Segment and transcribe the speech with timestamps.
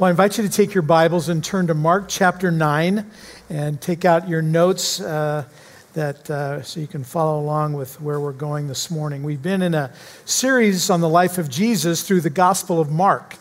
[0.00, 3.04] Well, I invite you to take your Bibles and turn to Mark chapter 9
[3.50, 5.44] and take out your notes uh,
[5.92, 9.22] that, uh, so you can follow along with where we're going this morning.
[9.22, 9.92] We've been in a
[10.24, 13.36] series on the life of Jesus through the Gospel of Mark,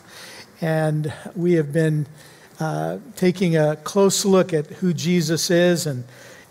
[0.59, 2.07] and we have been
[2.59, 6.03] uh, taking a close look at who Jesus is and,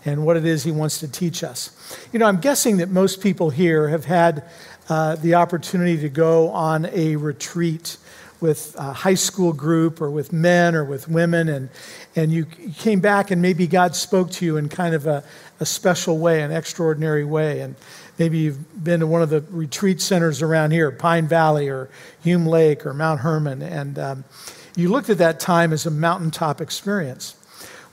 [0.05, 1.69] and what it is he wants to teach us.
[2.11, 4.43] You know, I'm guessing that most people here have had
[4.89, 7.97] uh, the opportunity to go on a retreat
[8.41, 11.69] with a high school group or with men or with women, and,
[12.15, 15.23] and you came back and maybe God spoke to you in kind of a,
[15.59, 17.59] a special way, an extraordinary way.
[17.59, 17.75] And
[18.17, 21.89] maybe you've been to one of the retreat centers around here, Pine Valley or
[22.23, 24.23] Hume Lake or Mount Hermon, and um,
[24.75, 27.35] you looked at that time as a mountaintop experience.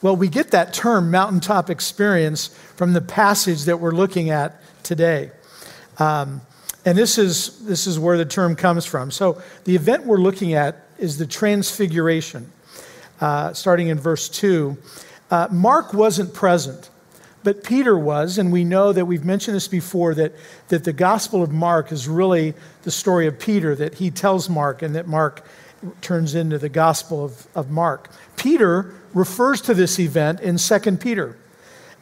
[0.03, 5.33] Well, we get that term, mountaintop experience, from the passage that we're looking at today.
[5.99, 6.43] Um,
[6.87, 9.11] and this is, this is where the term comes from.
[9.11, 12.51] So the event we're looking at is the transfiguration,
[13.21, 14.79] uh, starting in verse 2.
[15.29, 16.89] Uh, Mark wasn't present,
[17.43, 20.33] but Peter was, and we know that we've mentioned this before that,
[20.69, 24.81] that the Gospel of Mark is really the story of Peter, that he tells Mark,
[24.81, 25.45] and that Mark
[26.01, 28.11] turns into the Gospel of, of Mark.
[28.37, 31.37] Peter refers to this event in 2 Peter.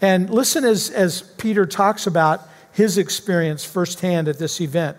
[0.03, 4.99] And listen as, as Peter talks about his experience firsthand at this event.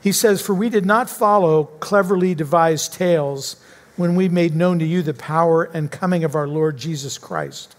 [0.00, 3.56] He says, For we did not follow cleverly devised tales
[3.96, 7.74] when we made known to you the power and coming of our Lord Jesus Christ,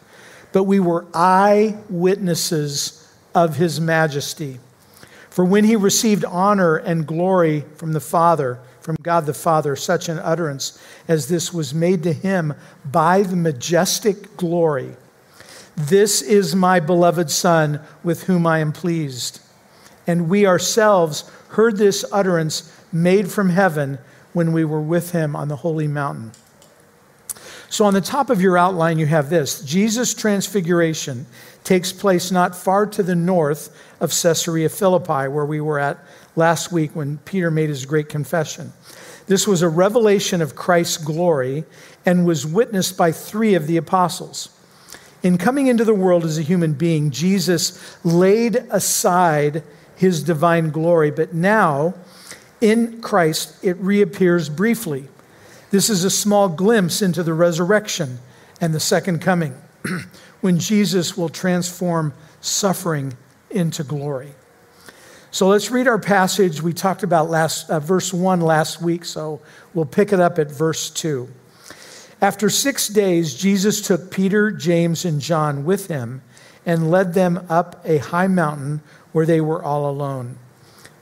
[0.52, 4.59] but we were eyewitnesses of his majesty.
[5.30, 10.09] For when he received honor and glory from the Father, from God the Father, such
[10.09, 14.95] an utterance as this was made to him by the majestic glory
[15.78, 19.39] this is my beloved Son with whom I am pleased.
[20.08, 24.00] And we ourselves heard this utterance made from heaven
[24.33, 26.31] when we were with him on the holy mountain.
[27.70, 31.28] So, on the top of your outline, you have this Jesus' transfiguration
[31.64, 35.99] takes place not far to the north of Caesarea Philippi, where we were at
[36.36, 38.73] last week when Peter made his great confession.
[39.27, 41.66] This was a revelation of Christ's glory
[42.05, 44.57] and was witnessed by three of the apostles.
[45.23, 49.64] In coming into the world as a human being, Jesus laid aside
[49.95, 51.95] his divine glory, but now
[52.61, 55.08] in Christ it reappears briefly.
[55.72, 58.20] This is a small glimpse into the resurrection
[58.61, 59.55] and the second coming,
[60.42, 63.17] when Jesus will transform suffering
[63.49, 64.32] into glory.
[65.32, 66.61] So let's read our passage.
[66.61, 69.42] We talked about last, uh, verse 1 last week, so
[69.73, 71.28] we'll pick it up at verse 2.
[72.22, 76.22] After six days, Jesus took Peter, James, and John with him
[76.66, 80.38] and led them up a high mountain where they were all alone.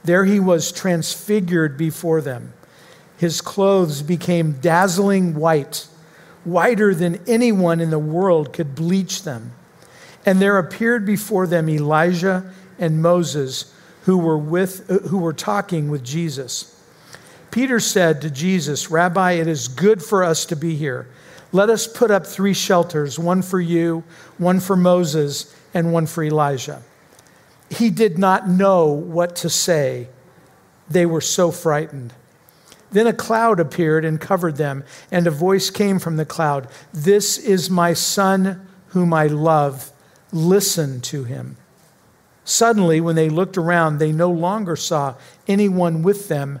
[0.04, 2.52] There he was transfigured before them.
[3.16, 5.88] His clothes became dazzling white,
[6.44, 9.52] whiter than anyone in the world could bleach them.
[10.26, 13.72] And there appeared before them Elijah and Moses,
[14.02, 16.75] who were, with, who were talking with Jesus.
[17.56, 21.08] Peter said to Jesus, Rabbi, it is good for us to be here.
[21.52, 24.04] Let us put up three shelters one for you,
[24.36, 26.82] one for Moses, and one for Elijah.
[27.70, 30.08] He did not know what to say.
[30.90, 32.12] They were so frightened.
[32.92, 37.38] Then a cloud appeared and covered them, and a voice came from the cloud This
[37.38, 39.92] is my son whom I love.
[40.30, 41.56] Listen to him.
[42.44, 45.14] Suddenly, when they looked around, they no longer saw
[45.48, 46.60] anyone with them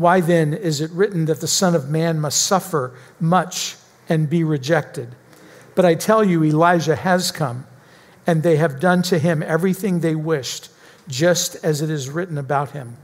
[0.00, 3.76] Why then is it written that the Son of Man must suffer much
[4.08, 5.14] and be rejected?
[5.74, 7.66] But I tell you, Elijah has come,
[8.26, 10.70] and they have done to him everything they wished,
[11.06, 12.96] just as it is written about him.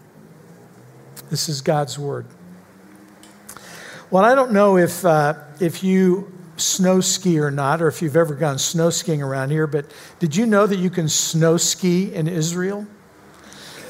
[1.28, 2.24] This is God's word.
[4.10, 8.16] Well, I don't know if, uh, if you snow ski or not, or if you've
[8.16, 9.84] ever gone snow skiing around here, but
[10.18, 12.86] did you know that you can snow ski in Israel?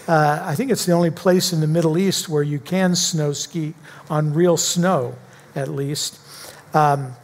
[0.08, 3.32] Uh, I think it's the only place in the Middle East where you can snow
[3.32, 3.74] ski
[4.08, 5.16] on real snow,
[5.56, 6.20] at least.
[6.74, 7.14] Um,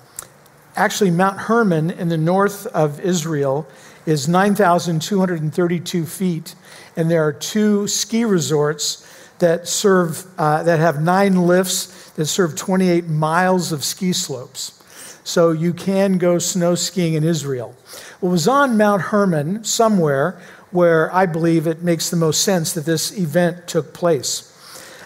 [0.74, 3.68] actually, Mount Hermon in the north of Israel
[4.04, 6.56] is 9,232 feet,
[6.96, 9.08] and there are two ski resorts
[9.38, 14.78] that serve uh, that have nine lifts that serve 28 miles of ski slopes.
[15.24, 17.76] so you can go snow skiing in Israel.
[18.20, 20.40] It was on Mount Hermon somewhere
[20.72, 24.48] where I believe it makes the most sense that this event took place.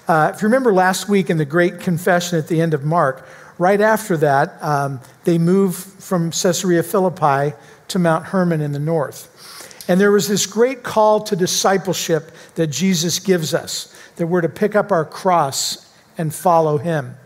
[0.08, 3.26] Uh, if you remember last week in the Great Confession at the end of Mark,
[3.58, 7.54] right after that, um, they move from Caesarea Philippi
[7.88, 9.84] to Mount Hermon in the north.
[9.88, 14.48] And there was this great call to discipleship that Jesus gives us that we're to
[14.48, 17.16] pick up our cross and follow him.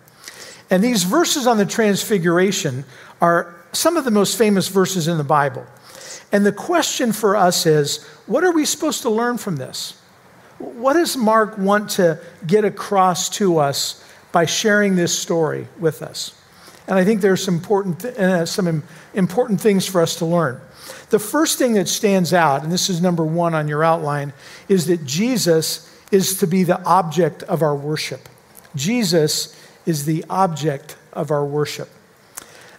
[0.71, 2.85] And these verses on the Transfiguration
[3.21, 5.67] are some of the most famous verses in the Bible.
[6.33, 10.01] And the question for us is what are we supposed to learn from this?
[10.59, 16.35] What does Mark want to get across to us by sharing this story with us?
[16.87, 18.83] And I think there's some important, uh, some
[19.15, 20.61] important things for us to learn.
[21.11, 24.33] The first thing that stands out, and this is number one on your outline,
[24.69, 28.29] is that Jesus is to be the object of our worship.
[28.75, 29.57] Jesus
[29.87, 31.89] is the object of our worship.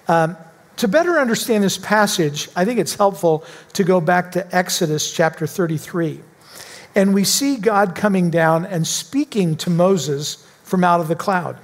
[0.08, 0.38] Um,
[0.78, 5.46] to better understand this passage, I think it's helpful to go back to Exodus chapter
[5.46, 6.22] 33.
[6.96, 11.58] And we see God coming down and speaking to Moses from out of the cloud.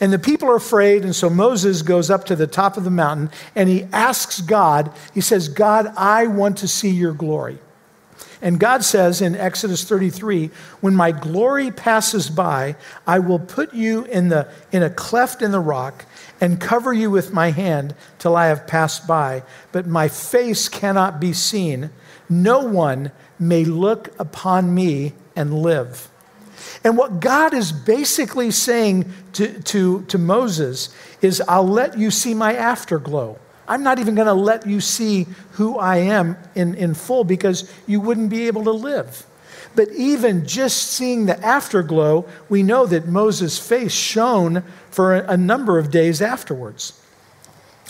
[0.00, 2.90] And the people are afraid, and so Moses goes up to the top of the
[2.90, 7.58] mountain and he asks God, he says, God, I want to see your glory.
[8.42, 10.50] And God says in Exodus 33,
[10.80, 12.76] when my glory passes by,
[13.06, 16.06] I will put you in, the, in a cleft in the rock
[16.40, 19.42] and cover you with my hand till I have passed by,
[19.72, 21.90] but my face cannot be seen.
[22.28, 26.08] No one may look upon me and live.
[26.84, 32.34] And what God is basically saying to, to, to Moses is, I'll let you see
[32.34, 33.38] my afterglow.
[33.68, 37.70] I'm not even going to let you see who I am in, in full because
[37.86, 39.26] you wouldn't be able to live.
[39.74, 45.78] But even just seeing the afterglow, we know that Moses' face shone for a, number
[45.78, 47.00] of days afterwards.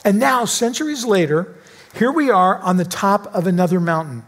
[0.05, 1.55] And now, centuries later,
[1.94, 4.25] here we are on the top of another mountain.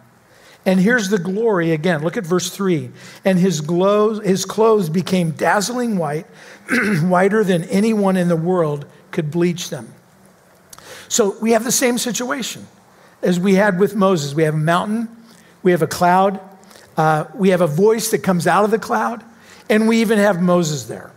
[0.65, 2.03] And here's the glory again.
[2.03, 2.91] Look at verse 3.
[3.25, 6.27] And his, glows, his clothes became dazzling white,
[7.03, 9.93] whiter than anyone in the world could bleach them.
[11.09, 12.67] So we have the same situation
[13.21, 14.35] as we had with Moses.
[14.35, 15.09] We have a mountain,
[15.63, 16.41] we have a cloud,
[16.97, 19.25] uh, we have a voice that comes out of the cloud,
[19.69, 21.13] and we even have Moses there.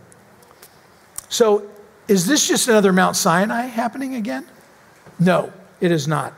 [1.28, 1.68] So
[2.08, 4.46] is this just another Mount Sinai happening again?
[5.18, 6.32] No, it is not.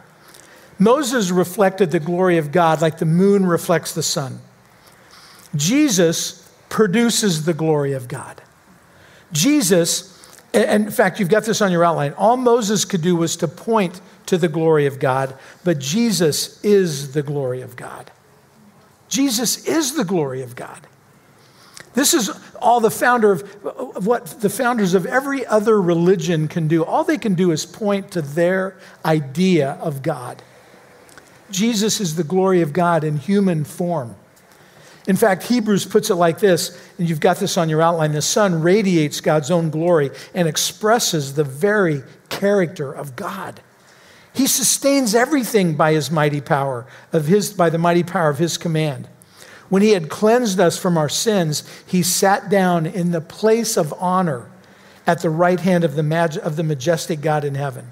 [0.79, 4.39] Moses reflected the glory of God like the moon reflects the sun.
[5.55, 8.41] Jesus produces the glory of God.
[9.33, 12.13] Jesus, and in fact, you've got this on your outline.
[12.15, 17.13] All Moses could do was to point to the glory of God, but Jesus is
[17.13, 18.11] the glory of God.
[19.09, 20.87] Jesus is the glory of God.
[21.95, 26.69] This is all the founder of, of, what the founders of every other religion can
[26.69, 26.85] do.
[26.85, 30.43] All they can do is point to their idea of God.
[31.51, 34.15] Jesus is the glory of God in human form.
[35.09, 38.21] In fact, Hebrews puts it like this, and you've got this on your outline the
[38.21, 43.61] Son radiates God's own glory and expresses the very character of God.
[44.39, 48.57] He sustains everything by his mighty power of his by the mighty power of his
[48.57, 49.09] command.
[49.69, 53.93] When he had cleansed us from our sins, he sat down in the place of
[53.99, 54.49] honor
[55.09, 57.91] at the right hand of the, mag- of the majestic God in heaven.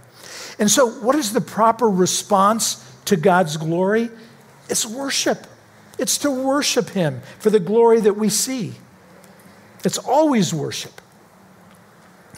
[0.56, 2.76] And so, what is the proper response
[3.06, 4.08] to God's glory?
[4.68, 5.48] It's worship.
[5.98, 8.74] It's to worship Him for the glory that we see.
[9.84, 11.00] It's always worship.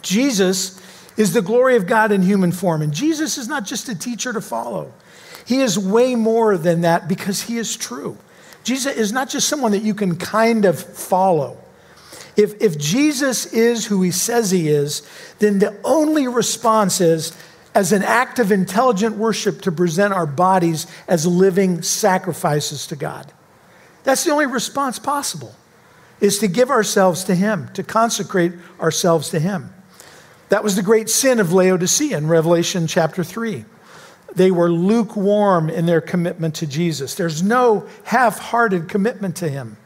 [0.00, 0.81] Jesus
[1.19, 2.81] is the glory of God in human form.
[2.81, 4.95] And Jesus is not just a teacher to follow,
[5.45, 8.17] He is way more than that because He is true.
[8.65, 11.59] Jesus is not just someone that you can kind of follow.
[12.37, 15.03] If, if Jesus is who he says he is,
[15.41, 17.37] then the only response is
[17.75, 23.33] as an act of intelligent worship to present our bodies as living sacrifices to God.
[24.05, 25.55] That's the only response possible,
[26.21, 29.73] is to give ourselves to Him, to consecrate ourselves to Him.
[30.49, 33.64] That was the great sin of Laodicea in Revelation chapter 3.
[34.35, 37.14] They were lukewarm in their commitment to Jesus.
[37.14, 39.76] There's no half hearted commitment to Him.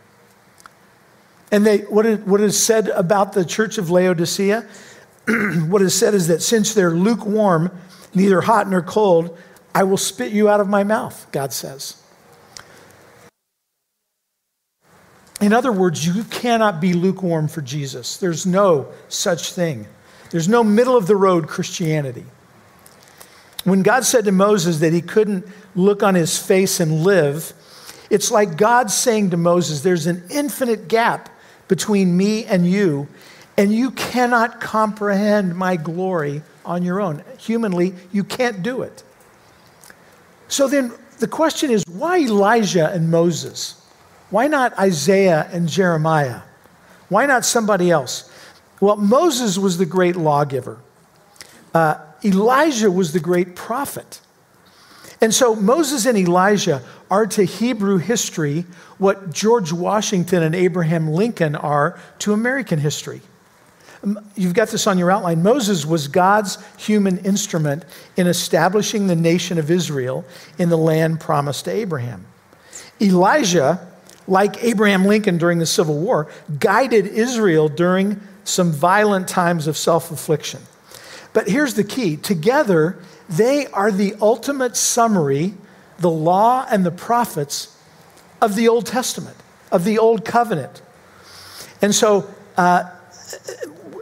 [1.51, 4.67] And they, what, is said about the church of Laodicea
[5.69, 7.71] what is said is that since they're lukewarm,
[8.15, 9.37] neither hot nor cold,
[9.75, 11.97] I will spit you out of my mouth, God says.
[15.41, 18.17] In other words, you cannot be lukewarm for Jesus.
[18.17, 19.87] There's no such thing.
[20.33, 22.25] There's no middle of the road Christianity.
[23.65, 25.47] When God said to Moses that he couldn't
[25.77, 27.53] look on his face and live,
[28.11, 31.29] it's like God saying to Moses, There's an infinite gap
[31.69, 33.09] between me and you,
[33.57, 37.23] and you cannot comprehend my glory on your own.
[37.39, 39.03] Humanly, you can't do it.
[40.49, 43.81] So then the question is why Elijah and Moses?
[44.31, 46.41] Why not Isaiah and Jeremiah?
[47.11, 48.32] Why not somebody else?
[48.83, 50.81] Well, Moses was the great lawgiver.
[51.73, 54.21] Uh, Elijah was the great prophet.
[55.21, 58.65] And so Moses and Elijah are to Hebrew history
[58.99, 63.21] what George Washington and Abraham Lincoln are to American history.
[64.35, 65.45] You've got this on your outline.
[65.45, 67.85] Moses was God's human instrument
[68.17, 70.25] in establishing the nation of Israel
[70.59, 72.27] in the land promised to Abraham.
[73.01, 73.79] Elijah,
[74.27, 80.11] like Abraham Lincoln during the Civil War, guided Israel during some violent times of self
[80.11, 80.61] affliction.
[81.33, 85.55] But here's the key together, they are the ultimate summary,
[85.99, 87.77] the law and the prophets
[88.41, 89.37] of the Old Testament,
[89.71, 90.83] of the Old Covenant.
[91.81, 92.91] And so, uh,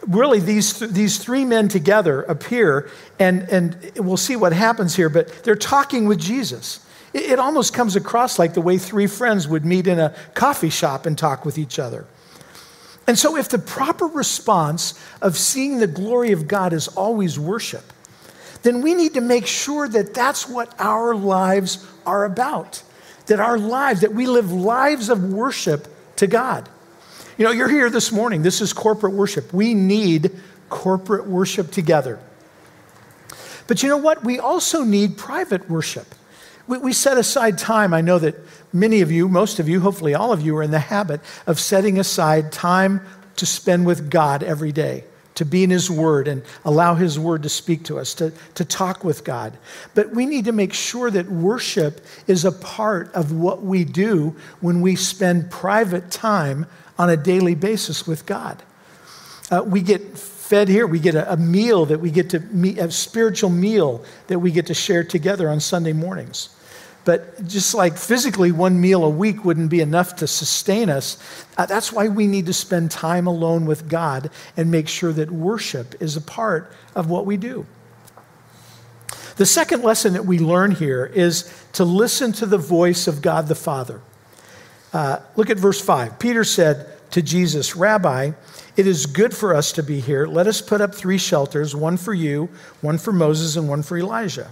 [0.06, 5.08] really, these, th- these three men together appear, and, and we'll see what happens here,
[5.08, 6.84] but they're talking with Jesus.
[7.12, 10.70] It, it almost comes across like the way three friends would meet in a coffee
[10.70, 12.06] shop and talk with each other.
[13.10, 17.82] And so, if the proper response of seeing the glory of God is always worship,
[18.62, 22.84] then we need to make sure that that's what our lives are about.
[23.26, 25.88] That our lives, that we live lives of worship
[26.18, 26.68] to God.
[27.36, 28.42] You know, you're here this morning.
[28.42, 29.52] This is corporate worship.
[29.52, 30.30] We need
[30.68, 32.20] corporate worship together.
[33.66, 34.22] But you know what?
[34.22, 36.14] We also need private worship.
[36.70, 37.92] We, we, set aside time.
[37.92, 38.36] I know that
[38.72, 41.58] many of you, most of you, hopefully all of you, are in the habit of
[41.58, 43.00] setting aside time
[43.34, 45.02] to spend with God every day,
[45.34, 48.64] to be in His Word and allow His Word to speak to us, to, to
[48.64, 49.58] talk with God.
[49.96, 54.36] But we need to make sure that worship is a part of what we do
[54.60, 56.66] when we spend private time
[57.00, 58.62] on a daily basis with God.
[59.50, 60.86] Uh, we get fed here.
[60.86, 64.52] We get a, a meal that we get to meet, a spiritual meal that we
[64.52, 66.50] get to share together on Sunday mornings.
[67.04, 71.16] But just like physically, one meal a week wouldn't be enough to sustain us.
[71.56, 75.30] Uh, that's why we need to spend time alone with God and make sure that
[75.30, 77.66] worship is a part of what we do.
[79.36, 83.48] The second lesson that we learn here is to listen to the voice of God
[83.48, 84.02] the Father.
[84.92, 86.18] Uh, look at verse 5.
[86.18, 88.32] Peter said to Jesus, Rabbi,
[88.76, 90.26] it is good for us to be here.
[90.26, 92.50] Let us put up three shelters one for you,
[92.82, 94.50] one for Moses, and one for Elijah.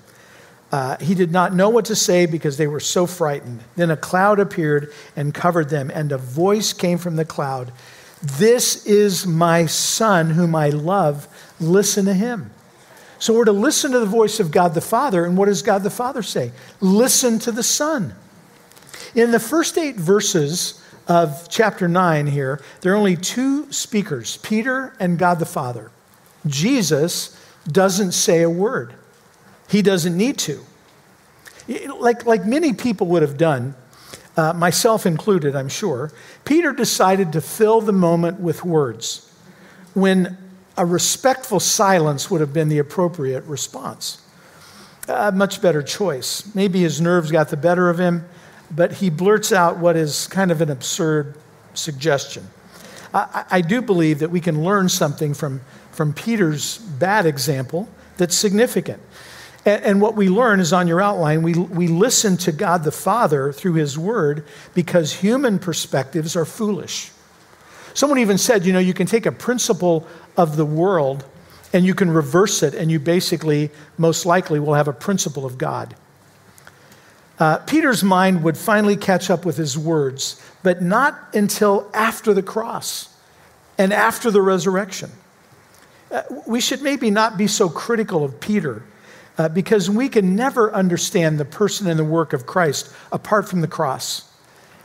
[0.70, 3.60] Uh, he did not know what to say because they were so frightened.
[3.76, 7.72] Then a cloud appeared and covered them, and a voice came from the cloud
[8.22, 11.26] This is my son whom I love.
[11.60, 12.50] Listen to him.
[13.18, 15.24] So we're to listen to the voice of God the Father.
[15.24, 16.52] And what does God the Father say?
[16.80, 18.14] Listen to the Son.
[19.14, 24.94] In the first eight verses of chapter 9 here, there are only two speakers Peter
[25.00, 25.90] and God the Father.
[26.46, 28.94] Jesus doesn't say a word,
[29.68, 30.64] he doesn't need to.
[31.98, 33.74] Like, like many people would have done,
[34.36, 36.12] uh, myself included, I'm sure,
[36.44, 39.30] Peter decided to fill the moment with words
[39.94, 40.38] when
[40.76, 44.22] a respectful silence would have been the appropriate response.
[45.08, 46.54] A much better choice.
[46.54, 48.24] Maybe his nerves got the better of him
[48.70, 51.34] but he blurts out what is kind of an absurd
[51.74, 52.46] suggestion.
[53.14, 58.36] I, I, do believe that we can learn something from, from Peter's bad example that's
[58.36, 59.00] significant.
[59.64, 62.92] And, and what we learn is on your outline, we, we listen to God the
[62.92, 67.10] Father through his word because human perspectives are foolish.
[67.94, 71.24] Someone even said, you know, you can take a principle of the world
[71.72, 75.58] and you can reverse it, and you basically, most likely, will have a principle of
[75.58, 75.94] God.
[77.38, 82.42] Uh, Peter's mind would finally catch up with his words, but not until after the
[82.42, 83.14] cross
[83.76, 85.10] and after the resurrection.
[86.10, 88.82] Uh, we should maybe not be so critical of Peter
[89.38, 93.60] uh, because we can never understand the person and the work of Christ apart from
[93.60, 94.28] the cross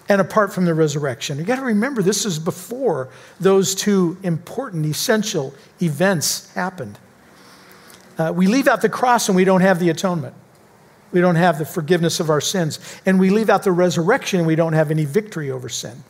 [0.08, 1.38] and apart from the resurrection.
[1.38, 7.00] You got to remember, this is before those two important, essential events happened.
[8.18, 10.36] Uh, we leave out the cross and we don't have the atonement.
[11.12, 12.80] We don't have the forgiveness of our sins.
[13.06, 16.04] And we leave out the resurrection, and we don't have any victory over sin.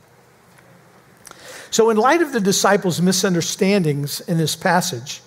[1.71, 5.21] So, in light of the disciples' misunderstandings in this passage,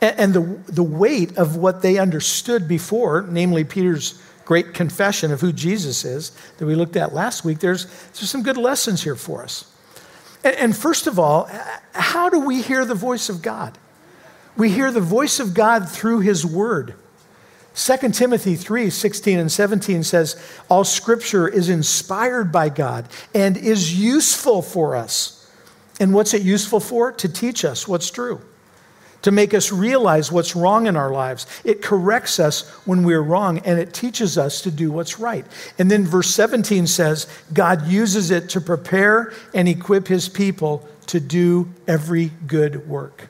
[0.00, 0.40] and the,
[0.72, 6.32] the weight of what they understood before, namely Peter's great confession of who Jesus is
[6.56, 9.70] that we looked at last week, there's, there's some good lessons here for us.
[10.42, 11.50] And, and first of all,
[11.92, 13.76] how do we hear the voice of God?
[14.56, 16.94] We hear the voice of God through his word.
[17.74, 24.00] 2 Timothy 3 16 and 17 says, All scripture is inspired by God and is
[24.00, 25.48] useful for us.
[26.00, 27.12] And what's it useful for?
[27.12, 28.40] To teach us what's true,
[29.22, 31.46] to make us realize what's wrong in our lives.
[31.64, 35.44] It corrects us when we're wrong and it teaches us to do what's right.
[35.78, 41.20] And then verse 17 says, God uses it to prepare and equip his people to
[41.20, 43.28] do every good work.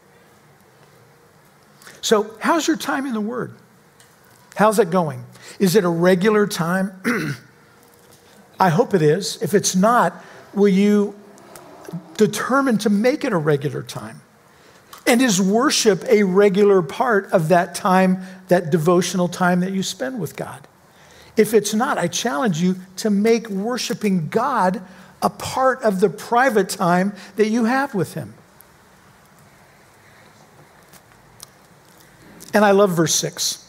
[2.00, 3.54] So, how's your time in the Word?
[4.54, 5.24] How's it going?
[5.58, 6.92] Is it a regular time?
[8.60, 9.40] I hope it is.
[9.42, 10.14] If it's not,
[10.54, 11.14] will you
[12.16, 14.20] determine to make it a regular time?
[15.08, 20.20] And is worship a regular part of that time, that devotional time that you spend
[20.20, 20.68] with God?
[21.34, 24.82] If it's not, I challenge you to make worshiping God
[25.22, 28.34] a part of the private time that you have with Him.
[32.52, 33.64] And I love verse 6.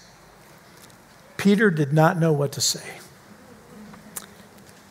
[1.38, 2.98] Peter did not know what to say.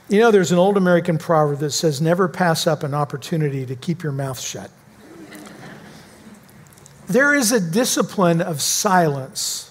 [0.09, 3.77] You know, there's an old American proverb that says, never pass up an opportunity to
[3.77, 4.71] keep your mouth shut.
[7.09, 9.65] There is a discipline of silence.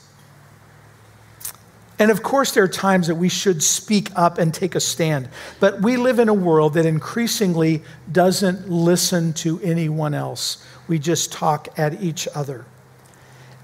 [1.99, 5.29] And of course, there are times that we should speak up and take a stand.
[5.59, 10.63] But we live in a world that increasingly doesn't listen to anyone else.
[10.87, 12.65] We just talk at each other.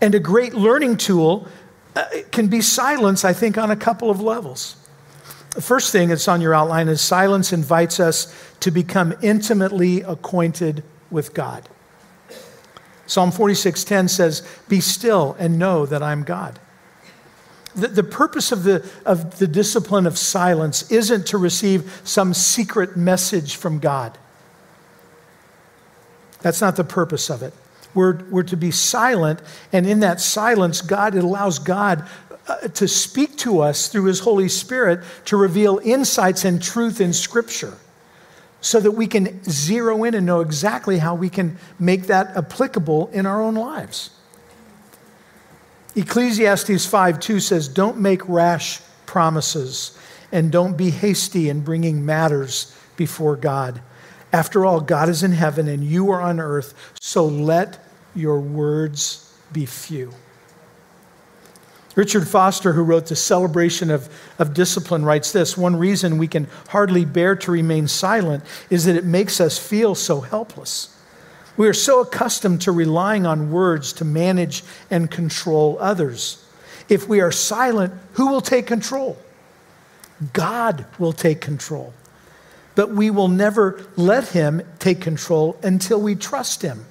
[0.02, 1.48] And a great learning tool
[1.96, 4.76] uh, can be silence, I think, on a couple of levels.
[5.52, 10.84] The first thing that's on your outline is silence invites us to become intimately acquainted
[11.12, 11.70] with God.
[13.06, 16.60] Psalm 46:10 says, "Be still and know that I'm God."
[17.76, 22.96] The, the purpose of the, of the discipline of silence isn't to receive some secret
[22.96, 24.18] message from God.
[26.42, 27.54] That's not the purpose of it.
[27.96, 29.40] We're, we're to be silent,
[29.72, 32.08] and in that silence, God, it allows God
[32.48, 37.14] uh, to speak to us through His Holy Spirit to reveal insights and truth in
[37.14, 37.78] Scripture
[38.64, 43.10] so that we can zero in and know exactly how we can make that applicable
[43.10, 44.10] in our own lives.
[45.98, 50.00] Ecclesiastes 5 2 says, Don't make rash promises
[50.32, 53.82] and don't be hasty in bringing matters before God.
[54.32, 59.38] After all, God is in heaven and you are on earth, so let your words
[59.52, 60.14] be few.
[61.96, 66.48] Richard Foster, who wrote The Celebration of, of Discipline, writes this One reason we can
[66.70, 70.96] hardly bear to remain silent is that it makes us feel so helpless.
[71.56, 76.44] We are so accustomed to relying on words to manage and control others.
[76.90, 79.18] If we are silent, who will take control?
[80.32, 81.94] God will take control.
[82.76, 86.86] But we will never let Him take control until we trust Him.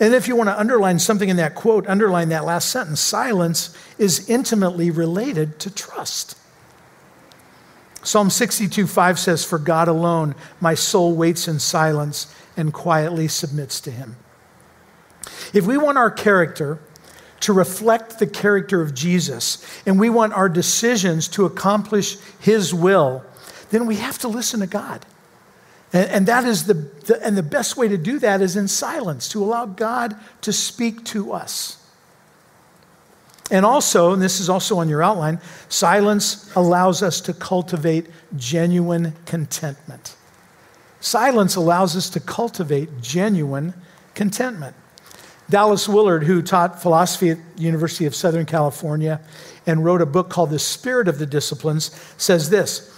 [0.00, 3.00] And if you want to underline something in that quote, underline that last sentence.
[3.00, 6.38] Silence is intimately related to trust.
[8.02, 13.78] Psalm 62 5 says, For God alone, my soul waits in silence and quietly submits
[13.82, 14.16] to him.
[15.52, 16.78] If we want our character
[17.40, 23.22] to reflect the character of Jesus and we want our decisions to accomplish his will,
[23.68, 25.04] then we have to listen to God.
[25.92, 28.68] And, and that is the, the, and the best way to do that is in
[28.68, 31.76] silence, to allow God to speak to us.
[33.50, 39.14] And also, and this is also on your outline, silence allows us to cultivate genuine
[39.26, 40.16] contentment.
[41.00, 43.74] Silence allows us to cultivate genuine
[44.14, 44.76] contentment.
[45.48, 49.20] Dallas Willard, who taught philosophy at University of Southern California
[49.66, 52.88] and wrote a book called The Spirit of the Disciplines, says this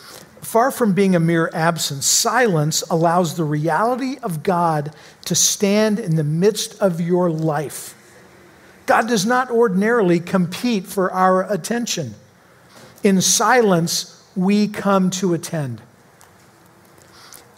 [0.42, 6.16] far from being a mere absence, silence allows the reality of God to stand in
[6.16, 7.94] the midst of your life.
[8.86, 12.14] God does not ordinarily compete for our attention.
[13.02, 15.80] In silence, we come to attend.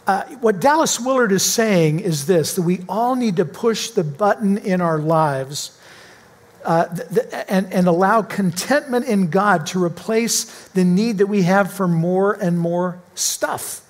[0.07, 4.03] Uh, what Dallas Willard is saying is this that we all need to push the
[4.03, 5.79] button in our lives
[6.65, 11.43] uh, th- th- and, and allow contentment in God to replace the need that we
[11.43, 13.81] have for more and more stuff.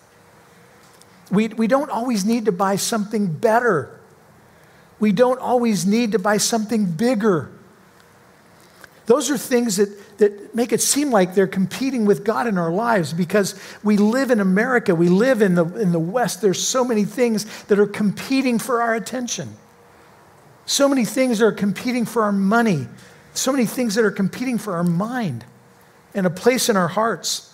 [1.32, 4.00] We, we don't always need to buy something better.
[5.00, 7.50] We don't always need to buy something bigger.
[9.06, 12.72] Those are things that, that make it seem like they're competing with God in our
[12.72, 16.42] lives because we live in America, we live in the, in the West.
[16.42, 19.56] There's so many things that are competing for our attention.
[20.66, 22.88] So many things that are competing for our money,
[23.34, 25.46] so many things that are competing for our mind
[26.14, 27.52] and a place in our hearts.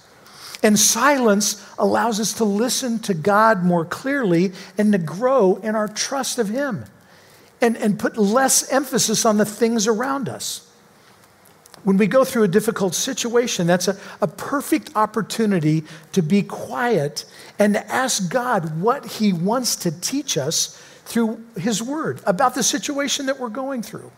[0.64, 5.88] And silence allows us to listen to God more clearly and to grow in our
[5.88, 6.86] trust of Him
[7.60, 10.68] and, and put less emphasis on the things around us.
[11.84, 17.26] When we go through a difficult situation, that's a, a perfect opportunity to be quiet
[17.58, 22.64] and to ask God what He wants to teach us through His Word about the
[22.64, 24.12] situation that we're going through.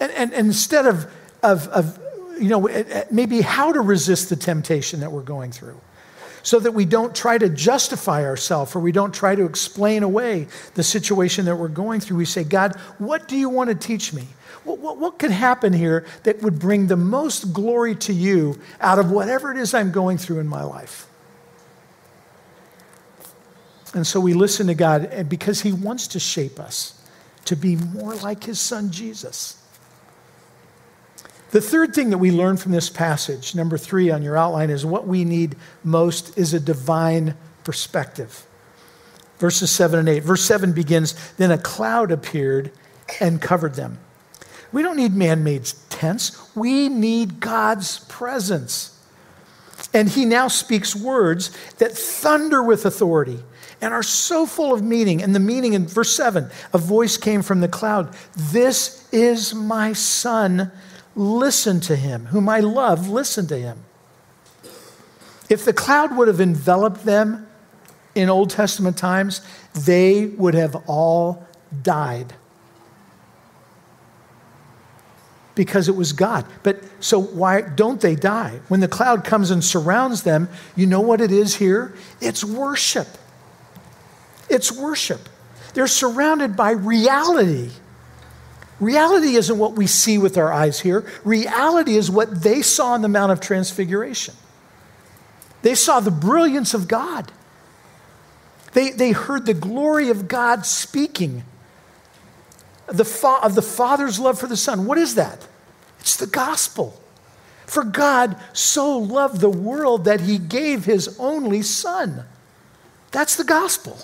[0.00, 1.10] And, and, and instead of,
[1.42, 1.98] of, of,
[2.38, 2.68] you know,
[3.10, 5.80] maybe how to resist the temptation that we're going through
[6.42, 10.46] so that we don't try to justify ourselves or we don't try to explain away
[10.74, 12.18] the situation that we're going through.
[12.18, 14.24] We say, God, what do you want to teach me?
[14.64, 18.98] What, what, what, could happen here that would bring the most glory to you out
[18.98, 21.06] of whatever it is I'm going through in my life?
[23.94, 27.00] And so we listen to God because He wants to shape us
[27.44, 29.60] to be more like His Son Jesus.
[31.52, 34.84] The third thing that we learn from this passage, number three on your outline, is
[34.84, 35.54] what we need
[35.84, 38.44] most is a divine perspective.
[39.38, 40.24] Verses 7 and 8.
[40.24, 42.72] Verse 7 begins Then a cloud appeared
[43.20, 43.98] and covered them.
[44.72, 48.90] We don't need man made tents, we need God's presence.
[49.92, 53.38] And he now speaks words that thunder with authority
[53.84, 55.22] and are so full of meaning.
[55.22, 59.92] And the meaning in verse 7 a voice came from the cloud This is my
[59.92, 60.72] son
[61.16, 62.26] Listen to him.
[62.26, 63.78] Whom I love, listen to him.
[65.48, 67.46] If the cloud would have enveloped them
[68.14, 69.40] in Old Testament times,
[69.74, 71.46] they would have all
[71.82, 72.34] died.
[75.54, 76.46] Because it was God.
[76.64, 78.60] But so why don't they die?
[78.66, 81.94] When the cloud comes and surrounds them, you know what it is here?
[82.20, 83.06] It's worship.
[84.54, 85.28] It's worship.
[85.74, 87.70] They're surrounded by reality.
[88.78, 91.04] Reality isn't what we see with our eyes here.
[91.24, 94.34] Reality is what they saw on the Mount of Transfiguration.
[95.62, 97.32] They saw the brilliance of God.
[98.74, 101.42] They, they heard the glory of God speaking
[102.86, 104.86] the fa- of the Father's love for the Son.
[104.86, 105.48] What is that?
[105.98, 107.00] It's the gospel.
[107.66, 112.24] For God so loved the world that he gave his only Son.
[113.10, 113.98] That's the gospel.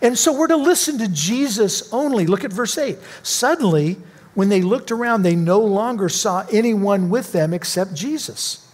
[0.00, 2.26] And so we're to listen to Jesus only.
[2.26, 2.98] Look at verse 8.
[3.22, 3.96] Suddenly,
[4.34, 8.64] when they looked around, they no longer saw anyone with them except Jesus.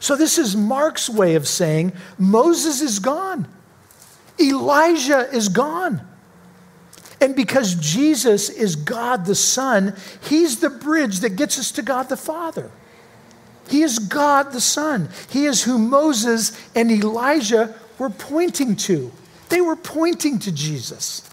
[0.00, 3.48] So, this is Mark's way of saying Moses is gone,
[4.40, 6.02] Elijah is gone.
[7.20, 9.94] And because Jesus is God the Son,
[10.28, 12.70] He's the bridge that gets us to God the Father.
[13.68, 15.08] He is God the Son.
[15.30, 19.10] He is who Moses and Elijah were pointing to.
[19.48, 21.28] They were pointing to Jesus.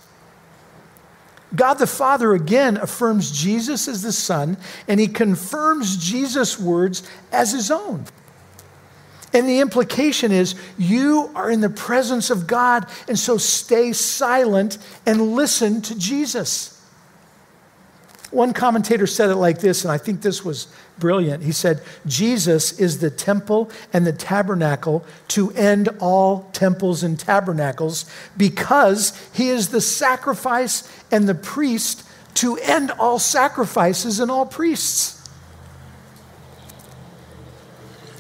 [1.54, 7.52] God the Father again affirms Jesus as the Son, and he confirms Jesus' words as
[7.52, 8.06] his own.
[9.34, 14.78] And the implication is you are in the presence of God, and so stay silent
[15.06, 16.78] and listen to Jesus.
[18.30, 20.67] One commentator said it like this, and I think this was
[21.01, 21.43] brilliant.
[21.43, 28.09] He said, Jesus is the temple and the tabernacle to end all temples and tabernacles
[28.37, 35.17] because he is the sacrifice and the priest to end all sacrifices and all priests.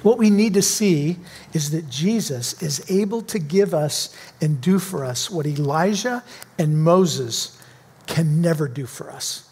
[0.03, 1.17] What we need to see
[1.53, 6.23] is that Jesus is able to give us and do for us what Elijah
[6.57, 7.61] and Moses
[8.07, 9.47] can never do for us.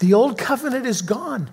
[0.00, 1.50] The old covenant is gone.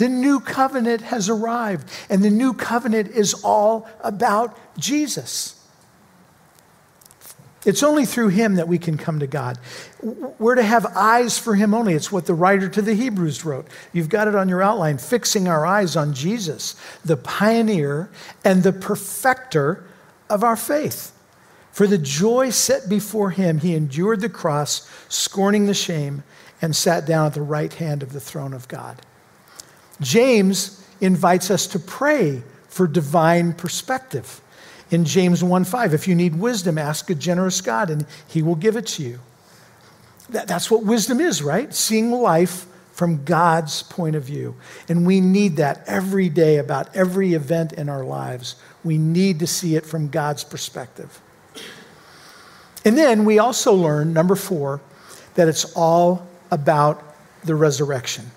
[0.00, 5.62] The new covenant has arrived, and the new covenant is all about Jesus.
[7.66, 9.58] It's only through him that we can come to God.
[10.00, 11.92] We're to have eyes for him only.
[11.92, 13.66] It's what the writer to the Hebrews wrote.
[13.92, 18.08] You've got it on your outline fixing our eyes on Jesus, the pioneer
[18.42, 19.84] and the perfecter
[20.30, 21.12] of our faith.
[21.72, 26.22] For the joy set before him, he endured the cross, scorning the shame
[26.62, 29.02] and sat down at the right hand of the throne of God.
[30.00, 34.40] James invites us to pray for divine perspective.
[34.90, 38.76] In James 1:5, if you need wisdom, ask a generous God and he will give
[38.76, 39.20] it to you.
[40.30, 41.72] That, that's what wisdom is, right?
[41.74, 44.54] Seeing life from God's point of view.
[44.88, 48.56] And we need that every day about every event in our lives.
[48.84, 51.20] We need to see it from God's perspective.
[52.84, 54.80] And then we also learn, number four,
[55.34, 57.02] that it's all about
[57.44, 58.30] the resurrection.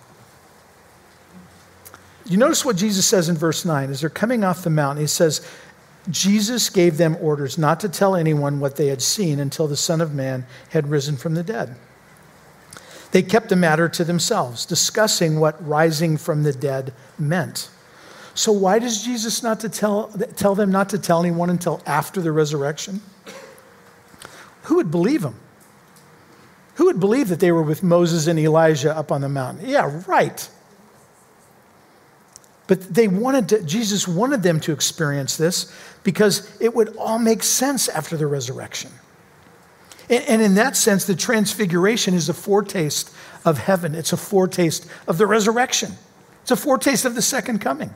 [2.25, 5.03] You notice what Jesus says in verse 9 as they're coming off the mountain.
[5.03, 5.45] He says,
[6.09, 10.01] Jesus gave them orders not to tell anyone what they had seen until the Son
[10.01, 11.75] of Man had risen from the dead.
[13.11, 17.69] They kept the matter to themselves, discussing what rising from the dead meant.
[18.33, 22.19] So, why does Jesus not to tell, tell them not to tell anyone until after
[22.19, 23.01] the resurrection?
[24.63, 25.35] Who would believe him?
[26.75, 29.69] Who would believe that they were with Moses and Elijah up on the mountain?
[29.69, 30.49] Yeah, right.
[32.67, 35.71] But they wanted to, Jesus wanted them to experience this
[36.03, 38.91] because it would all make sense after the resurrection.
[40.09, 43.13] And in that sense, the transfiguration is a foretaste
[43.45, 45.93] of heaven, it's a foretaste of the resurrection,
[46.41, 47.93] it's a foretaste of the second coming.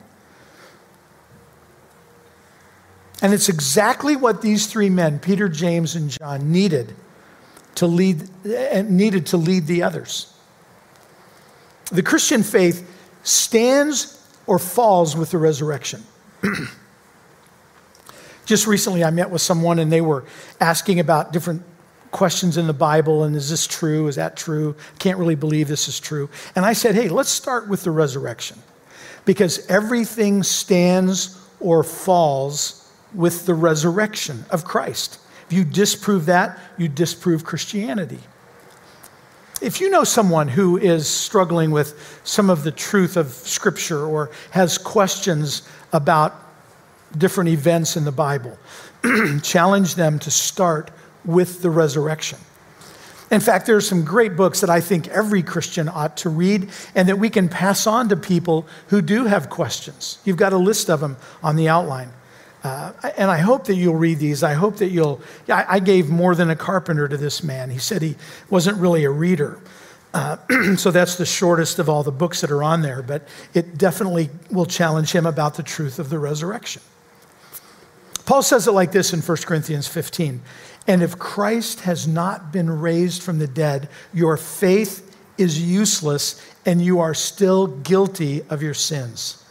[3.20, 6.94] And it's exactly what these three men, Peter, James, and John, needed
[7.74, 10.32] to lead, eh, needed to lead the others.
[11.90, 12.88] The Christian faith
[13.22, 14.17] stands
[14.48, 16.02] or falls with the resurrection.
[18.46, 20.24] Just recently, I met with someone and they were
[20.58, 21.62] asking about different
[22.10, 24.08] questions in the Bible and is this true?
[24.08, 24.74] Is that true?
[24.98, 26.30] Can't really believe this is true.
[26.56, 28.58] And I said, hey, let's start with the resurrection
[29.26, 35.20] because everything stands or falls with the resurrection of Christ.
[35.46, 38.20] If you disprove that, you disprove Christianity.
[39.60, 44.30] If you know someone who is struggling with some of the truth of Scripture or
[44.50, 46.34] has questions about
[47.16, 48.56] different events in the Bible,
[49.42, 50.92] challenge them to start
[51.24, 52.38] with the resurrection.
[53.30, 56.70] In fact, there are some great books that I think every Christian ought to read
[56.94, 60.18] and that we can pass on to people who do have questions.
[60.24, 62.10] You've got a list of them on the outline.
[62.62, 64.42] Uh, and I hope that you'll read these.
[64.42, 65.20] I hope that you'll.
[65.48, 67.70] I, I, gave more than a carpenter to this man.
[67.70, 68.16] He said he
[68.50, 69.60] wasn't really a reader.
[70.12, 70.36] Uh,
[70.76, 74.30] so that's the shortest of all the books that are on there, but it definitely
[74.50, 76.82] will challenge him about the truth of the resurrection.
[78.26, 80.42] Paul says it like this in 1 Corinthians 15
[80.86, 85.04] And if Christ has not been raised from the dead, your faith
[85.38, 89.42] is useless and you are still guilty of your sins.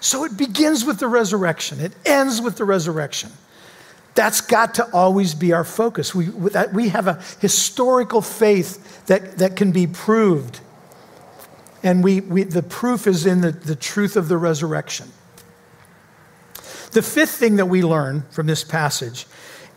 [0.00, 3.30] So it begins with the resurrection, it ends with the resurrection.
[4.14, 6.14] That's got to always be our focus.
[6.14, 10.60] We, that, we have a historical faith that, that can be proved.
[11.82, 15.12] And we, we, the proof is in the, the truth of the resurrection.
[16.90, 19.26] The fifth thing that we learn from this passage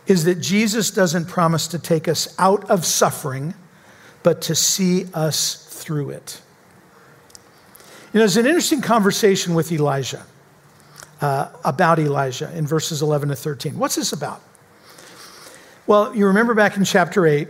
[0.06, 3.54] is that Jesus doesn't promise to take us out of suffering,
[4.22, 6.42] but to see us through it.
[8.14, 10.24] You know, there's an interesting conversation with Elijah
[11.20, 13.76] uh, about Elijah in verses 11 to 13.
[13.76, 14.40] What's this about?
[15.88, 17.48] Well, you remember back in chapter 8,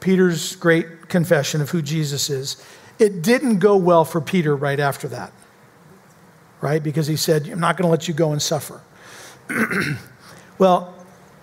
[0.00, 2.60] Peter's great confession of who Jesus is.
[2.98, 5.32] It didn't go well for Peter right after that,
[6.60, 6.82] right?
[6.82, 8.80] Because he said, I'm not going to let you go and suffer.
[10.58, 10.92] well,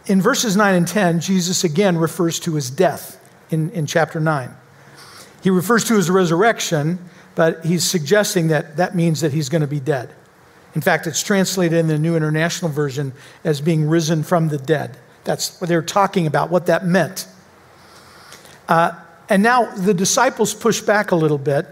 [0.08, 3.18] in verses 9 and 10, Jesus again refers to his death
[3.50, 4.54] in, in chapter 9.
[5.42, 7.00] He refers to his resurrection
[7.38, 10.10] but he's suggesting that that means that he's going to be dead.
[10.74, 14.98] In fact, it's translated in the New International Version as being risen from the dead.
[15.24, 17.28] That's what they're talking about, what that meant.
[18.68, 18.94] Uh,
[19.30, 21.68] and now the disciples push back a little bit,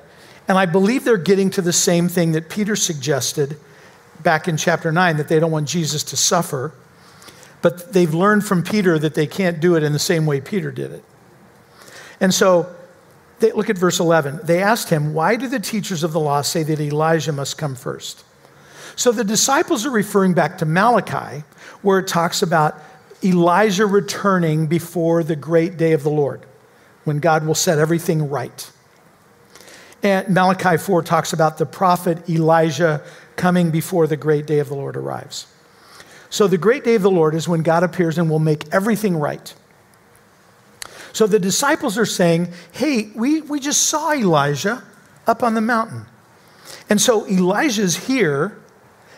[0.47, 3.57] and I believe they're getting to the same thing that Peter suggested
[4.21, 6.73] back in chapter 9 that they don't want Jesus to suffer.
[7.63, 10.71] But they've learned from Peter that they can't do it in the same way Peter
[10.71, 11.03] did it.
[12.21, 12.74] And so
[13.39, 14.41] they, look at verse 11.
[14.43, 17.75] They asked him, Why do the teachers of the law say that Elijah must come
[17.75, 18.23] first?
[18.95, 21.43] So the disciples are referring back to Malachi,
[21.81, 22.81] where it talks about
[23.23, 26.45] Elijah returning before the great day of the Lord,
[27.03, 28.71] when God will set everything right.
[30.01, 33.01] And Malachi 4 talks about the prophet Elijah
[33.35, 35.47] coming before the great day of the Lord arrives.
[36.29, 39.17] So the great day of the Lord is when God appears and will make everything
[39.17, 39.53] right.
[41.15, 44.83] So the disciples are saying, Hey, we, we just saw Elijah
[45.25, 46.05] up on the mountain.
[46.89, 48.59] And so Elijah's here.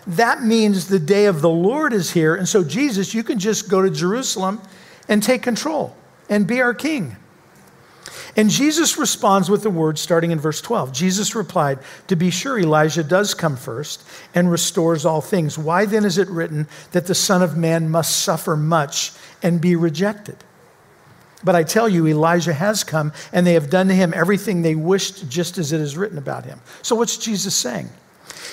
[0.06, 2.36] That means the day of the Lord is here.
[2.36, 4.62] And so, Jesus, you can just go to Jerusalem
[5.10, 5.98] and take control
[6.30, 7.18] and be our king.
[8.36, 10.94] And Jesus responds with the words starting in verse 12.
[10.94, 11.80] Jesus replied,
[12.10, 15.58] To be sure, Elijah does come first and restores all things.
[15.58, 19.76] Why then is it written that the Son of Man must suffer much and be
[19.76, 20.38] rejected?
[21.44, 24.76] But I tell you, Elijah has come, and they have done to him everything they
[24.76, 26.60] wished, just as it is written about him.
[26.82, 27.90] So, what's Jesus saying?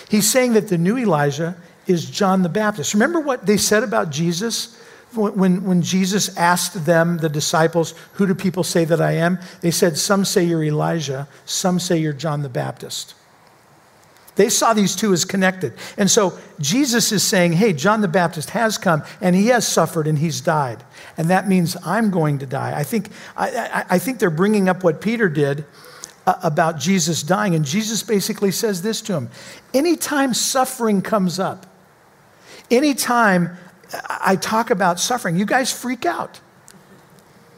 [0.08, 2.94] He's saying that the new Elijah is John the Baptist.
[2.94, 4.78] Remember what they said about Jesus?
[5.14, 9.38] When, when Jesus asked them, the disciples, Who do people say that I am?
[9.60, 13.14] They said, Some say you're Elijah, some say you're John the Baptist.
[14.36, 15.74] They saw these two as connected.
[15.96, 20.06] And so Jesus is saying, hey, John the Baptist has come and he has suffered
[20.06, 20.82] and he's died.
[21.16, 22.76] And that means I'm going to die.
[22.76, 25.64] I think, I, I think they're bringing up what Peter did
[26.26, 27.54] uh, about Jesus dying.
[27.54, 29.30] And Jesus basically says this to him
[29.72, 31.66] Anytime suffering comes up,
[32.70, 33.56] anytime
[34.08, 36.40] I talk about suffering, you guys freak out.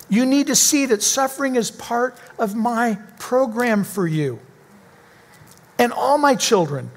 [0.08, 4.40] You need to see that suffering is part of my program for you
[5.78, 6.90] and all my children.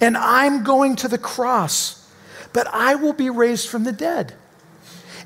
[0.00, 2.10] And I'm going to the cross,
[2.52, 4.34] but I will be raised from the dead.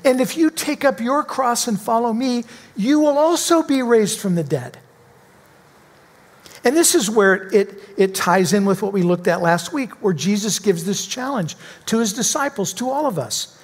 [0.03, 4.19] And if you take up your cross and follow me, you will also be raised
[4.19, 4.77] from the dead.
[6.63, 9.91] And this is where it, it ties in with what we looked at last week,
[10.03, 11.55] where Jesus gives this challenge
[11.87, 13.57] to his disciples, to all of us.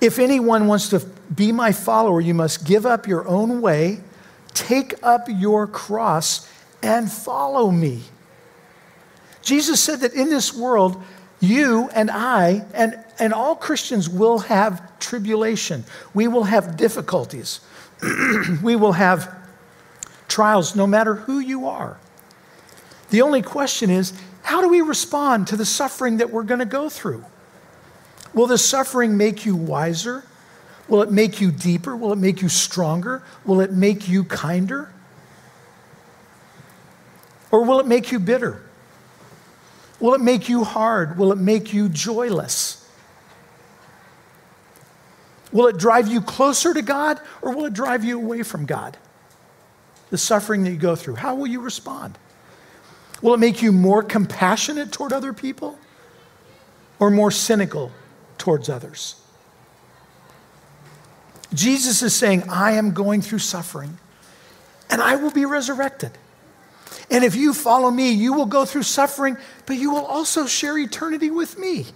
[0.00, 1.00] If anyone wants to
[1.34, 4.00] be my follower, you must give up your own way,
[4.52, 6.48] take up your cross,
[6.82, 8.02] and follow me.
[9.42, 11.02] Jesus said that in this world,
[11.40, 15.84] you and I and, and all Christians will have tribulation.
[16.14, 17.60] We will have difficulties.
[18.62, 19.34] we will have
[20.28, 21.98] trials no matter who you are.
[23.10, 26.64] The only question is how do we respond to the suffering that we're going to
[26.64, 27.24] go through?
[28.34, 30.24] Will the suffering make you wiser?
[30.88, 31.96] Will it make you deeper?
[31.96, 33.22] Will it make you stronger?
[33.44, 34.92] Will it make you kinder?
[37.50, 38.62] Or will it make you bitter?
[40.02, 41.16] Will it make you hard?
[41.16, 42.84] Will it make you joyless?
[45.52, 48.96] Will it drive you closer to God or will it drive you away from God?
[50.10, 52.18] The suffering that you go through, how will you respond?
[53.22, 55.78] Will it make you more compassionate toward other people
[56.98, 57.92] or more cynical
[58.38, 59.22] towards others?
[61.54, 63.98] Jesus is saying, I am going through suffering
[64.90, 66.18] and I will be resurrected.
[67.10, 69.36] And if you follow me, you will go through suffering,
[69.66, 71.86] but you will also share eternity with me.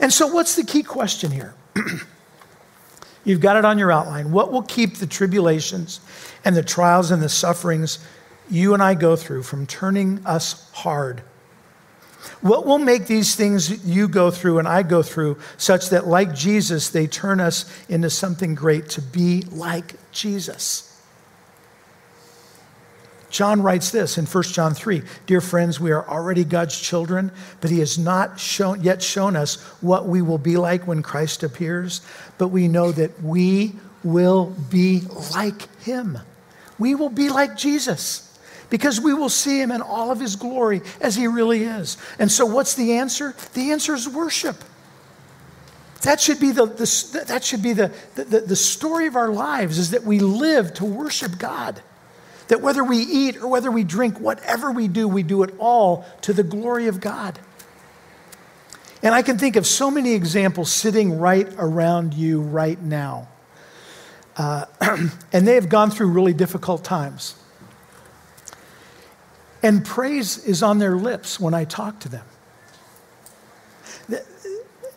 [0.00, 1.54] And so, what's the key question here?
[3.24, 4.32] You've got it on your outline.
[4.32, 6.00] What will keep the tribulations
[6.44, 7.98] and the trials and the sufferings
[8.48, 11.22] you and I go through from turning us hard?
[12.40, 16.34] What will make these things you go through and I go through such that, like
[16.34, 20.89] Jesus, they turn us into something great to be like Jesus?
[23.30, 27.70] John writes this in 1 John 3 Dear friends, we are already God's children, but
[27.70, 32.00] He has not shown, yet shown us what we will be like when Christ appears.
[32.38, 36.18] But we know that we will be like Him.
[36.78, 38.26] We will be like Jesus
[38.68, 41.98] because we will see Him in all of His glory as He really is.
[42.18, 43.34] And so, what's the answer?
[43.54, 44.56] The answer is worship.
[46.02, 49.78] That should be the, the that should be the, the, the story of our lives
[49.78, 51.82] is that we live to worship God.
[52.50, 56.04] That whether we eat or whether we drink, whatever we do, we do it all
[56.22, 57.38] to the glory of God.
[59.04, 63.28] And I can think of so many examples sitting right around you right now.
[64.36, 64.64] Uh,
[65.32, 67.36] and they have gone through really difficult times.
[69.62, 72.24] And praise is on their lips when I talk to them.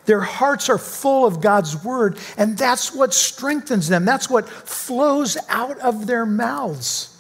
[0.06, 4.06] Their hearts are full of God's word, and that's what strengthens them.
[4.06, 7.13] That's what flows out of their mouths.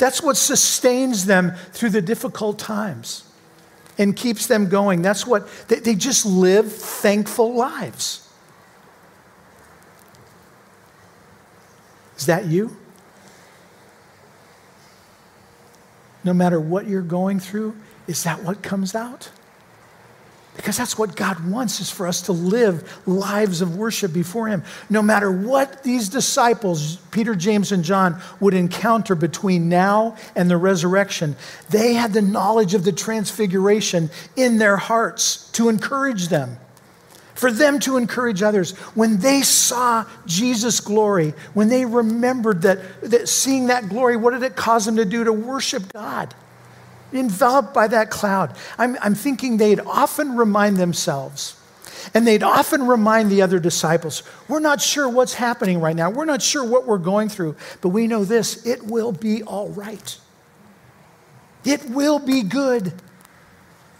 [0.00, 3.22] That's what sustains them through the difficult times
[3.98, 5.02] and keeps them going.
[5.02, 8.26] That's what they, they just live thankful lives.
[12.16, 12.74] Is that you?
[16.24, 19.30] No matter what you're going through, is that what comes out?
[20.60, 24.62] Because that's what God wants is for us to live lives of worship before him.
[24.90, 30.58] No matter what these disciples, Peter, James, and John, would encounter between now and the
[30.58, 31.34] resurrection,
[31.70, 36.58] they had the knowledge of the transfiguration in their hearts to encourage them.
[37.36, 38.72] For them to encourage others.
[38.94, 44.42] When they saw Jesus' glory, when they remembered that, that seeing that glory, what did
[44.42, 45.24] it cause them to do?
[45.24, 46.34] To worship God
[47.12, 48.56] enveloped by that cloud.
[48.78, 51.56] I'm, I'm thinking they'd often remind themselves
[52.14, 56.10] and they'd often remind the other disciples, We're not sure what's happening right now.
[56.10, 59.68] We're not sure what we're going through, but we know this it will be all
[59.70, 60.18] right.
[61.64, 62.92] It will be good.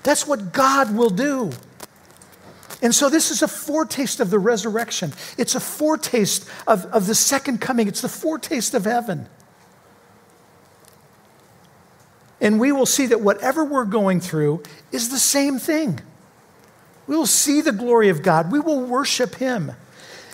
[0.02, 1.50] That's what God will do.
[2.82, 5.12] And so, this is a foretaste of the resurrection.
[5.36, 7.88] It's a foretaste of, of the second coming.
[7.88, 9.28] It's the foretaste of heaven.
[12.40, 16.00] And we will see that whatever we're going through is the same thing.
[17.06, 19.72] We will see the glory of God, we will worship Him.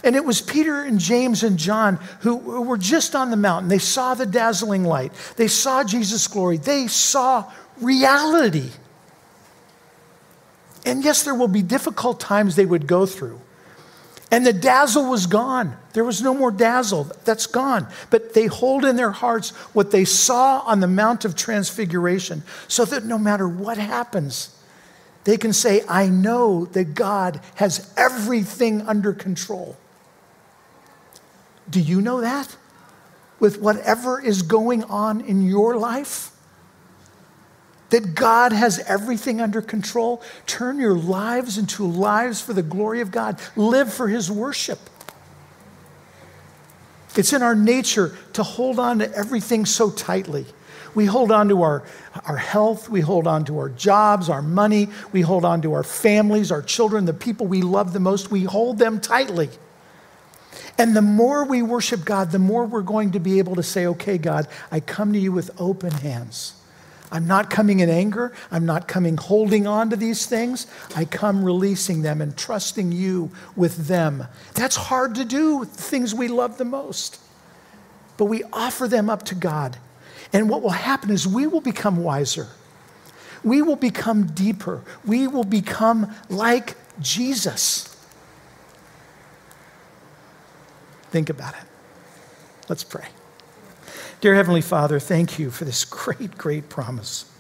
[0.05, 3.69] And it was Peter and James and John who, were just on the mountain.
[3.69, 7.51] They saw the dazzling light, they saw Jesus' glory, they saw
[7.81, 8.71] reality.
[10.85, 13.41] And yes, there will be difficult times they would go through.
[14.31, 15.77] And the dazzle was gone.
[15.93, 17.05] There was no more dazzle.
[17.25, 17.87] That's gone.
[18.11, 22.85] But they hold in their hearts what they saw on the Mount of Transfiguration so
[22.87, 24.57] that no matter what happens,
[25.25, 29.77] they can say, I know that God has everything under control.
[31.71, 32.57] Do you know that?
[33.39, 36.31] With whatever is going on in your life?
[37.91, 40.23] That God has everything under control.
[40.47, 43.41] Turn your lives into lives for the glory of God.
[43.55, 44.79] Live for His worship.
[47.17, 50.45] It's in our nature to hold on to everything so tightly.
[50.95, 51.85] We hold on to our,
[52.27, 55.83] our health, we hold on to our jobs, our money, we hold on to our
[55.83, 58.31] families, our children, the people we love the most.
[58.31, 59.51] We hold them tightly.
[60.79, 63.87] And the more we worship God, the more we're going to be able to say,
[63.87, 66.56] okay, God, I come to you with open hands.
[67.11, 68.33] I'm not coming in anger.
[68.51, 70.67] I'm not coming holding on to these things.
[70.95, 74.27] I come releasing them and trusting you with them.
[74.55, 77.21] That's hard to do with the things we love the most.
[78.17, 79.77] But we offer them up to God.
[80.33, 82.49] And what will happen is we will become wiser.
[83.45, 84.83] We will become deeper.
[85.05, 87.97] We will become like Jesus.
[91.11, 91.65] Think about it.
[92.69, 93.07] Let's pray.
[94.23, 97.31] Dear Heavenly Father, thank you for this great, great promise.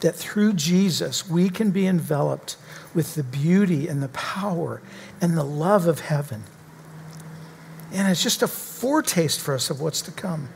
[0.00, 2.56] That through Jesus, we can be enveloped
[2.92, 4.82] with the beauty and the power
[5.20, 6.42] and the love of heaven.
[7.92, 10.48] And it's just a foretaste for us of what's to come.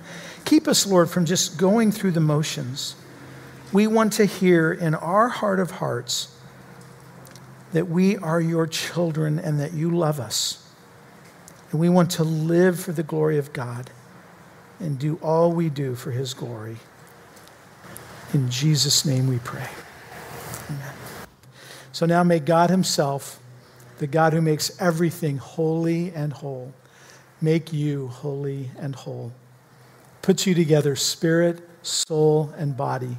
[0.44, 2.96] Keep us, Lord, from just going through the motions.
[3.72, 6.36] We want to hear in our heart of hearts
[7.72, 10.59] that we are your children and that you love us
[11.70, 13.90] and we want to live for the glory of God
[14.80, 16.76] and do all we do for his glory.
[18.32, 19.68] In Jesus' name we pray.
[20.68, 20.94] Amen.
[21.92, 23.40] So now may God himself,
[23.98, 26.72] the God who makes everything holy and whole,
[27.40, 29.32] make you holy and whole.
[30.22, 33.16] Put you together, spirit, soul, and body,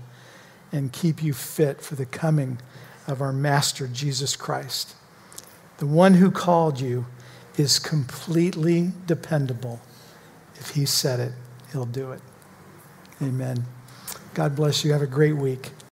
[0.71, 2.59] and keep you fit for the coming
[3.07, 4.95] of our Master Jesus Christ,
[5.77, 7.05] the one who called you
[7.57, 9.81] is completely dependable.
[10.55, 11.33] If He said it,
[11.71, 12.21] He'll do it.
[13.21, 13.65] Amen.
[14.33, 14.93] God bless you.
[14.93, 15.71] Have a great week.